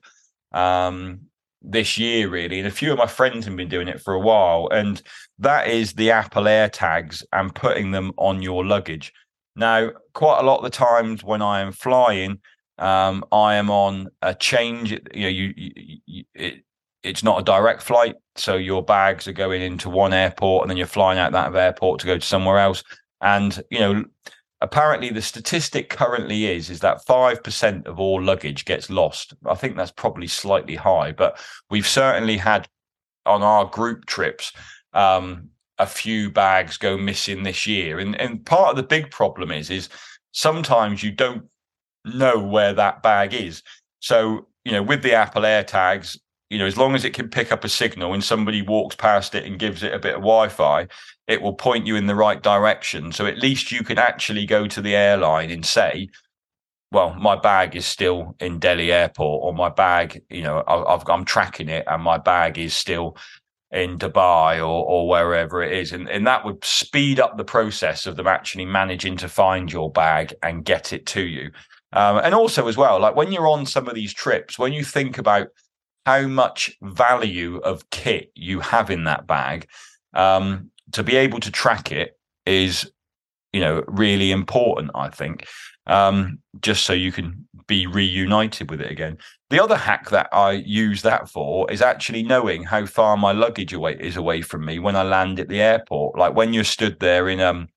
um 0.52 1.20
this 1.66 1.98
year 1.98 2.28
really 2.28 2.58
and 2.58 2.68
a 2.68 2.70
few 2.70 2.92
of 2.92 2.98
my 2.98 3.06
friends 3.06 3.46
have 3.46 3.56
been 3.56 3.68
doing 3.68 3.88
it 3.88 4.00
for 4.00 4.14
a 4.14 4.20
while 4.20 4.68
and 4.70 5.02
that 5.38 5.66
is 5.66 5.94
the 5.94 6.10
Apple 6.10 6.44
AirTags 6.44 7.24
and 7.32 7.54
putting 7.54 7.90
them 7.90 8.12
on 8.18 8.42
your 8.42 8.64
luggage. 8.64 9.12
Now 9.56 9.90
quite 10.12 10.40
a 10.40 10.44
lot 10.44 10.58
of 10.58 10.64
the 10.64 10.70
times 10.70 11.24
when 11.24 11.42
i 11.42 11.60
am 11.60 11.72
flying 11.72 12.40
um, 12.78 13.24
i 13.32 13.54
am 13.54 13.70
on 13.70 14.08
a 14.22 14.34
change 14.34 14.90
you 14.90 15.22
know 15.22 15.28
you, 15.28 15.54
you, 15.56 15.98
you 16.06 16.24
it, 16.34 16.64
it's 17.02 17.22
not 17.22 17.40
a 17.40 17.44
direct 17.44 17.82
flight 17.82 18.14
so 18.36 18.56
your 18.56 18.82
bags 18.82 19.28
are 19.28 19.32
going 19.32 19.62
into 19.62 19.88
one 19.88 20.12
airport 20.12 20.62
and 20.64 20.70
then 20.70 20.76
you're 20.76 20.86
flying 20.86 21.18
out 21.18 21.32
that 21.32 21.54
airport 21.54 22.00
to 22.00 22.06
go 22.06 22.18
to 22.18 22.26
somewhere 22.26 22.58
else. 22.58 22.82
And 23.20 23.62
you 23.70 23.78
know 23.78 24.04
apparently 24.64 25.10
the 25.10 25.20
statistic 25.20 25.90
currently 25.90 26.46
is 26.46 26.70
is 26.70 26.80
that 26.80 27.04
5% 27.06 27.86
of 27.86 28.00
all 28.00 28.22
luggage 28.22 28.64
gets 28.64 28.88
lost. 28.88 29.34
I 29.46 29.54
think 29.54 29.76
that's 29.76 29.90
probably 29.90 30.26
slightly 30.26 30.74
high 30.74 31.12
but 31.12 31.38
we've 31.70 31.86
certainly 31.86 32.38
had 32.38 32.66
on 33.26 33.42
our 33.42 33.66
group 33.66 34.06
trips 34.06 34.52
um, 34.94 35.50
a 35.78 35.86
few 35.86 36.30
bags 36.30 36.78
go 36.78 36.96
missing 36.96 37.42
this 37.42 37.66
year. 37.66 37.98
And 37.98 38.18
and 38.18 38.44
part 38.46 38.70
of 38.70 38.76
the 38.76 38.82
big 38.82 39.10
problem 39.10 39.50
is 39.50 39.70
is 39.70 39.88
sometimes 40.32 41.02
you 41.02 41.10
don't 41.10 41.44
know 42.04 42.38
where 42.38 42.72
that 42.72 43.02
bag 43.02 43.34
is. 43.34 43.62
So 44.00 44.46
you 44.64 44.72
know 44.72 44.82
with 44.82 45.02
the 45.02 45.12
Apple 45.12 45.42
AirTags 45.42 46.18
you 46.50 46.58
know 46.58 46.66
as 46.66 46.76
long 46.76 46.94
as 46.94 47.04
it 47.04 47.14
can 47.14 47.28
pick 47.28 47.50
up 47.52 47.64
a 47.64 47.68
signal 47.68 48.12
and 48.12 48.22
somebody 48.22 48.62
walks 48.62 48.96
past 48.96 49.34
it 49.34 49.44
and 49.44 49.58
gives 49.58 49.82
it 49.82 49.94
a 49.94 49.98
bit 49.98 50.14
of 50.14 50.20
wi-fi 50.20 50.86
it 51.26 51.40
will 51.40 51.54
point 51.54 51.86
you 51.86 51.96
in 51.96 52.06
the 52.06 52.14
right 52.14 52.42
direction. 52.42 53.12
So 53.12 53.26
at 53.26 53.38
least 53.38 53.72
you 53.72 53.82
can 53.82 53.98
actually 53.98 54.46
go 54.46 54.66
to 54.66 54.82
the 54.82 54.94
airline 54.94 55.50
and 55.50 55.64
say, 55.64 56.08
well, 56.92 57.14
my 57.14 57.34
bag 57.34 57.74
is 57.74 57.86
still 57.86 58.36
in 58.40 58.58
Delhi 58.58 58.92
airport, 58.92 59.42
or 59.42 59.54
my 59.54 59.68
bag, 59.68 60.22
you 60.30 60.42
know, 60.42 60.58
i 60.58 61.12
am 61.12 61.24
tracking 61.24 61.68
it 61.68 61.84
and 61.88 62.02
my 62.02 62.18
bag 62.18 62.58
is 62.58 62.74
still 62.74 63.16
in 63.72 63.98
Dubai 63.98 64.58
or, 64.58 64.84
or 64.86 65.08
wherever 65.08 65.62
it 65.62 65.72
is. 65.72 65.92
And, 65.92 66.08
and 66.08 66.26
that 66.26 66.44
would 66.44 66.64
speed 66.64 67.18
up 67.18 67.36
the 67.36 67.44
process 67.44 68.06
of 68.06 68.16
them 68.16 68.28
actually 68.28 68.66
managing 68.66 69.16
to 69.16 69.28
find 69.28 69.72
your 69.72 69.90
bag 69.90 70.34
and 70.42 70.64
get 70.64 70.92
it 70.92 71.06
to 71.06 71.22
you. 71.22 71.50
Um, 71.92 72.18
and 72.18 72.34
also, 72.34 72.68
as 72.68 72.76
well, 72.76 73.00
like 73.00 73.16
when 73.16 73.32
you're 73.32 73.48
on 73.48 73.66
some 73.66 73.88
of 73.88 73.94
these 73.94 74.12
trips, 74.12 74.58
when 74.58 74.72
you 74.72 74.84
think 74.84 75.16
about 75.16 75.48
how 76.06 76.26
much 76.26 76.70
value 76.82 77.58
of 77.58 77.88
kit 77.90 78.30
you 78.34 78.60
have 78.60 78.90
in 78.90 79.04
that 79.04 79.26
bag, 79.26 79.66
um, 80.14 80.70
to 80.92 81.02
be 81.02 81.16
able 81.16 81.40
to 81.40 81.50
track 81.50 81.90
it 81.90 82.18
is, 82.46 82.90
you 83.52 83.60
know, 83.60 83.82
really 83.88 84.30
important. 84.30 84.90
I 84.94 85.08
think, 85.08 85.46
um, 85.86 86.38
just 86.60 86.84
so 86.84 86.92
you 86.92 87.12
can 87.12 87.46
be 87.66 87.86
reunited 87.86 88.70
with 88.70 88.80
it 88.80 88.90
again. 88.90 89.16
The 89.50 89.62
other 89.62 89.76
hack 89.76 90.10
that 90.10 90.28
I 90.32 90.52
use 90.52 91.02
that 91.02 91.28
for 91.28 91.70
is 91.70 91.80
actually 91.80 92.22
knowing 92.22 92.64
how 92.64 92.86
far 92.86 93.16
my 93.16 93.32
luggage 93.32 93.72
away 93.72 93.96
is 93.98 94.16
away 94.16 94.42
from 94.42 94.64
me 94.64 94.78
when 94.78 94.96
I 94.96 95.02
land 95.02 95.40
at 95.40 95.48
the 95.48 95.60
airport. 95.60 96.18
Like 96.18 96.34
when 96.34 96.52
you're 96.52 96.64
stood 96.64 97.00
there 97.00 97.28
in 97.28 97.40
um 97.40 97.68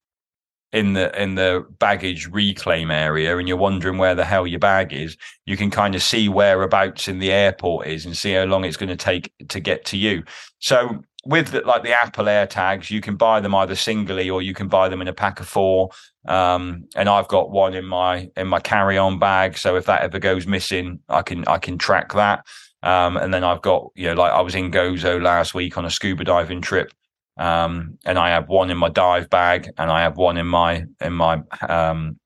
in 0.73 0.93
the 0.93 1.21
in 1.21 1.35
the 1.35 1.65
baggage 1.79 2.27
reclaim 2.27 2.91
area 2.91 3.37
and 3.37 3.47
you're 3.47 3.57
wondering 3.57 3.97
where 3.97 4.15
the 4.15 4.25
hell 4.25 4.45
your 4.45 4.59
bag 4.59 4.93
is, 4.93 5.17
you 5.45 5.55
can 5.55 5.71
kind 5.71 5.95
of 5.95 6.03
see 6.03 6.27
whereabouts 6.27 7.07
in 7.07 7.19
the 7.19 7.31
airport 7.31 7.87
is 7.87 8.05
and 8.05 8.17
see 8.17 8.33
how 8.33 8.43
long 8.43 8.65
it's 8.65 8.77
going 8.77 8.89
to 8.89 8.95
take 8.95 9.31
to 9.49 9.59
get 9.59 9.85
to 9.85 9.97
you. 9.97 10.23
So 10.59 11.03
with 11.25 11.51
the, 11.51 11.61
like 11.61 11.83
the 11.83 11.93
Apple 11.93 12.25
AirTags, 12.25 12.89
you 12.89 13.01
can 13.01 13.15
buy 13.17 13.39
them 13.41 13.53
either 13.53 13.75
singly 13.75 14.29
or 14.29 14.41
you 14.41 14.53
can 14.53 14.67
buy 14.67 14.87
them 14.87 15.01
in 15.01 15.07
a 15.07 15.13
pack 15.13 15.39
of 15.39 15.47
four. 15.47 15.89
Um, 16.27 16.85
and 16.95 17.09
I've 17.09 17.27
got 17.27 17.51
one 17.51 17.73
in 17.73 17.85
my 17.85 18.29
in 18.35 18.47
my 18.47 18.59
carry-on 18.59 19.19
bag, 19.19 19.57
so 19.57 19.75
if 19.75 19.85
that 19.85 20.01
ever 20.01 20.19
goes 20.19 20.47
missing, 20.47 20.99
I 21.07 21.21
can 21.21 21.45
I 21.47 21.57
can 21.57 21.77
track 21.77 22.13
that. 22.13 22.45
Um, 22.83 23.17
and 23.17 23.33
then 23.33 23.43
I've 23.43 23.61
got 23.61 23.87
you 23.95 24.07
know 24.07 24.13
like 24.13 24.31
I 24.31 24.41
was 24.41 24.55
in 24.55 24.71
Gozo 24.71 25.21
last 25.21 25.53
week 25.53 25.77
on 25.77 25.85
a 25.85 25.89
scuba 25.89 26.23
diving 26.23 26.61
trip, 26.61 26.91
um, 27.37 27.97
and 28.05 28.17
I 28.17 28.29
have 28.29 28.49
one 28.49 28.69
in 28.69 28.77
my 28.77 28.89
dive 28.89 29.29
bag 29.29 29.69
and 29.77 29.91
I 29.91 30.01
have 30.01 30.17
one 30.17 30.37
in 30.37 30.47
my 30.47 30.85
in 31.01 31.13
my 31.13 31.41
um, 31.67 32.19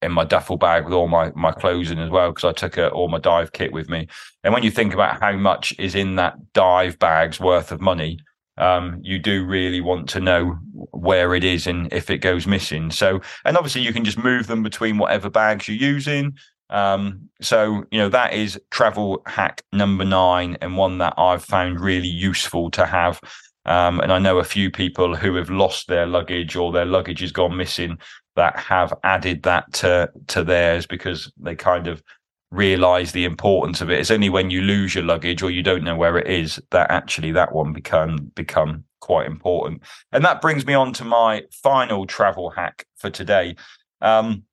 in 0.00 0.12
my 0.12 0.24
duffel 0.24 0.56
bag 0.56 0.84
with 0.84 0.94
all 0.94 1.08
my 1.08 1.32
my 1.34 1.52
clothes 1.52 1.90
in 1.90 1.98
as 1.98 2.10
well 2.10 2.30
because 2.30 2.44
I 2.44 2.52
took 2.52 2.76
a, 2.76 2.88
all 2.90 3.08
my 3.08 3.18
dive 3.18 3.52
kit 3.52 3.72
with 3.72 3.88
me. 3.88 4.08
And 4.44 4.54
when 4.54 4.62
you 4.62 4.70
think 4.70 4.94
about 4.94 5.20
how 5.20 5.32
much 5.32 5.74
is 5.78 5.94
in 5.94 6.16
that 6.16 6.34
dive 6.52 6.98
bag's 6.98 7.40
worth 7.40 7.72
of 7.72 7.80
money, 7.80 8.18
um, 8.58 8.98
you 9.02 9.18
do 9.18 9.44
really 9.44 9.80
want 9.80 10.08
to 10.10 10.20
know 10.20 10.58
where 10.92 11.34
it 11.34 11.44
is 11.44 11.66
and 11.66 11.92
if 11.92 12.10
it 12.10 12.18
goes 12.18 12.46
missing. 12.46 12.90
So, 12.90 13.20
and 13.44 13.56
obviously 13.56 13.82
you 13.82 13.92
can 13.92 14.04
just 14.04 14.18
move 14.18 14.46
them 14.46 14.62
between 14.62 14.98
whatever 14.98 15.30
bags 15.30 15.68
you're 15.68 15.76
using. 15.76 16.36
Um, 16.70 17.30
so, 17.40 17.84
you 17.90 17.98
know, 17.98 18.08
that 18.10 18.34
is 18.34 18.60
travel 18.70 19.22
hack 19.26 19.62
number 19.72 20.04
nine 20.04 20.58
and 20.60 20.76
one 20.76 20.98
that 20.98 21.14
I've 21.16 21.44
found 21.44 21.80
really 21.80 22.08
useful 22.08 22.70
to 22.72 22.84
have. 22.84 23.20
Um, 23.68 24.00
and 24.00 24.10
I 24.10 24.18
know 24.18 24.38
a 24.38 24.44
few 24.44 24.70
people 24.70 25.14
who 25.14 25.34
have 25.34 25.50
lost 25.50 25.88
their 25.88 26.06
luggage 26.06 26.56
or 26.56 26.72
their 26.72 26.86
luggage 26.86 27.20
has 27.20 27.32
gone 27.32 27.56
missing 27.56 27.98
that 28.34 28.58
have 28.58 28.94
added 29.04 29.42
that 29.42 29.72
to, 29.74 30.10
to 30.28 30.42
theirs 30.42 30.86
because 30.86 31.30
they 31.38 31.54
kind 31.54 31.86
of 31.86 32.02
realize 32.50 33.12
the 33.12 33.26
importance 33.26 33.82
of 33.82 33.90
it. 33.90 34.00
It's 34.00 34.10
only 34.10 34.30
when 34.30 34.48
you 34.48 34.62
lose 34.62 34.94
your 34.94 35.04
luggage 35.04 35.42
or 35.42 35.50
you 35.50 35.62
don't 35.62 35.84
know 35.84 35.96
where 35.96 36.16
it 36.16 36.28
is 36.28 36.58
that 36.70 36.90
actually 36.90 37.32
that 37.32 37.52
one 37.52 37.74
become 37.74 38.30
become 38.34 38.84
quite 39.00 39.26
important. 39.26 39.82
And 40.12 40.24
that 40.24 40.40
brings 40.40 40.64
me 40.64 40.72
on 40.72 40.94
to 40.94 41.04
my 41.04 41.42
final 41.52 42.06
travel 42.06 42.50
hack 42.50 42.86
for 42.96 43.10
today. 43.10 43.56
Um, 44.00 44.44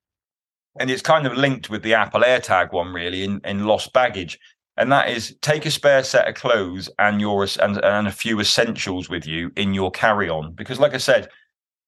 and 0.78 0.90
it's 0.90 1.02
kind 1.02 1.26
of 1.26 1.36
linked 1.36 1.70
with 1.70 1.82
the 1.82 1.94
Apple 1.94 2.20
AirTag 2.20 2.72
one, 2.72 2.92
really, 2.92 3.24
in, 3.24 3.40
in 3.44 3.64
lost 3.64 3.94
baggage. 3.94 4.38
And 4.76 4.92
that 4.92 5.08
is 5.08 5.34
take 5.40 5.64
a 5.64 5.70
spare 5.70 6.02
set 6.02 6.28
of 6.28 6.34
clothes 6.34 6.90
and 6.98 7.20
your 7.20 7.46
and, 7.62 7.78
and 7.82 8.06
a 8.06 8.12
few 8.12 8.40
essentials 8.40 9.08
with 9.08 9.26
you 9.26 9.50
in 9.56 9.72
your 9.72 9.90
carry-on. 9.90 10.52
Because, 10.52 10.78
like 10.78 10.94
I 10.94 10.98
said, 10.98 11.28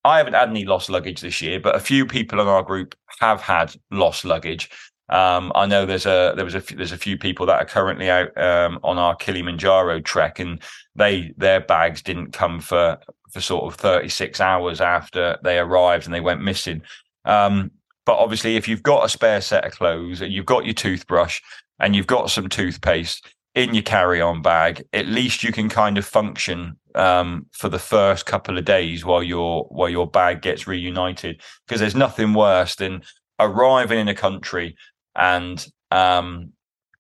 I 0.05 0.19
haven't 0.19 0.35
had 0.35 0.49
any 0.49 0.65
lost 0.65 0.89
luggage 0.89 1.21
this 1.21 1.43
year, 1.43 1.61
but 1.61 1.77
a 1.77 1.81
few 1.81 2.07
people 2.07 2.41
in 2.41 2.49
our 2.49 2.63
group 2.63 2.95
have 3.21 3.41
had 3.43 3.75
lost 3.91 4.25
luggage. 4.25 4.71
Um, 5.11 5.53
I 5.55 5.67
know 5.67 5.87
there's 5.87 6.07
a 6.07 6.33
there 6.37 6.45
was 6.45 6.55
a 6.55 6.61
there's 6.61 6.93
a 6.93 6.99
few 6.99 7.19
people 7.19 7.47
that 7.47 7.61
are 7.61 7.67
currently 7.67 8.11
out 8.11 8.37
um, 8.39 8.79
on 8.83 8.99
our 8.99 9.17
Kilimanjaro 9.17 10.01
trek, 10.01 10.39
and 10.39 10.63
they 10.95 11.33
their 11.37 11.61
bags 11.61 12.03
didn't 12.03 12.33
come 12.33 12.61
for 12.61 12.99
for 13.33 13.41
sort 13.41 13.65
of 13.65 13.79
36 13.79 14.41
hours 14.41 14.81
after 14.81 15.39
they 15.43 15.59
arrived 15.59 16.07
and 16.07 16.15
they 16.15 16.21
went 16.21 16.43
missing. 16.43 16.83
Um, 17.25 17.71
but 18.07 18.17
obviously, 18.17 18.57
if 18.57 18.67
you've 18.67 18.83
got 18.83 19.05
a 19.05 19.09
spare 19.09 19.43
set 19.43 19.67
of 19.67 19.73
clothes 19.73 20.23
and 20.23 20.33
you've 20.33 20.47
got 20.47 20.65
your 20.65 20.75
toothbrush 20.75 21.43
and 21.81 21.95
you've 21.95 22.07
got 22.07 22.31
some 22.31 22.49
toothpaste 22.49 23.27
in 23.55 23.75
your 23.75 23.83
carry-on 23.83 24.41
bag, 24.43 24.85
at 24.93 25.07
least 25.07 25.43
you 25.43 25.53
can 25.53 25.69
kind 25.69 25.99
of 25.99 26.05
function 26.05 26.77
um, 26.95 27.47
for 27.53 27.69
the 27.69 27.79
first 27.79 28.27
couple 28.27 28.57
of 28.57 28.65
days 28.65 29.05
while 29.05 29.23
your 29.23 29.65
while 29.71 29.89
your 29.89 30.07
bag 30.07 30.43
gets 30.43 30.67
reunited. 30.67 31.41
Because 31.67 31.81
there's 31.81 31.97
nothing 31.97 32.35
worse 32.35 32.77
than 32.77 33.03
arriving 33.41 33.99
in 33.99 34.09
a 34.09 34.15
country 34.15 34.77
and 35.17 35.67
um, 35.91 36.53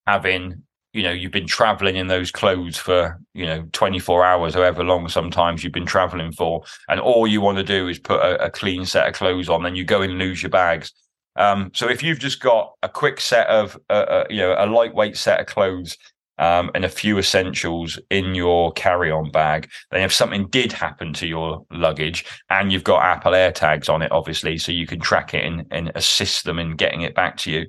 having 0.07 0.63
you 0.93 1.03
know 1.03 1.13
you've 1.13 1.33
been 1.33 1.47
traveling 1.47 1.97
in 1.97 2.07
those 2.07 2.31
clothes 2.31 2.77
for 2.77 3.21
you 3.35 3.45
know 3.45 3.69
24 3.73 4.25
hours 4.25 4.55
however 4.55 4.83
long 4.83 5.07
sometimes 5.09 5.63
you've 5.63 5.73
been 5.73 5.85
traveling 5.85 6.33
for 6.33 6.63
and 6.89 6.99
all 6.99 7.27
you 7.27 7.43
want 7.43 7.59
to 7.59 7.65
do 7.65 7.89
is 7.89 7.99
put 7.99 8.21
a, 8.21 8.47
a 8.47 8.51
clean 8.51 8.87
set 8.87 9.07
of 9.07 9.15
clothes 9.15 9.51
on 9.51 9.63
then 9.63 9.77
you 9.77 9.85
go 9.85 10.01
and 10.01 10.19
lose 10.19 10.43
your 10.43 10.49
bags 10.49 10.93
um, 11.39 11.71
so 11.75 11.89
if 11.89 12.03
you've 12.03 12.19
just 12.19 12.41
got 12.41 12.73
a 12.83 12.89
quick 12.89 13.21
set 13.21 13.47
of 13.47 13.79
uh, 13.89 13.93
uh, 13.93 14.25
you 14.29 14.39
know 14.39 14.55
a 14.59 14.67
lightweight 14.67 15.17
set 15.17 15.41
of 15.41 15.47
clothes 15.47 15.97
um, 16.39 16.71
and 16.75 16.85
a 16.85 16.89
few 16.89 17.19
essentials 17.19 17.99
in 18.11 18.35
your 18.35 18.71
carry-on 18.73 19.31
bag. 19.33 19.69
Then, 19.91 20.03
if 20.03 20.13
something 20.13 20.47
did 20.49 20.73
happen 20.73 21.13
to 21.15 21.27
your 21.27 21.67
luggage, 21.73 22.25
and 22.49 22.71
you've 22.71 22.85
got 22.85 23.03
Apple 23.03 23.33
AirTags 23.33 23.93
on 23.93 24.03
it, 24.03 24.13
obviously, 24.13 24.57
so 24.57 24.71
you 24.71 24.87
can 24.87 25.01
track 25.01 25.35
it 25.35 25.45
and, 25.45 25.65
and 25.73 25.91
assist 25.97 26.45
them 26.45 26.61
in 26.61 26.77
getting 26.77 27.01
it 27.01 27.17
back 27.17 27.39
to 27.39 27.51
you 27.51 27.67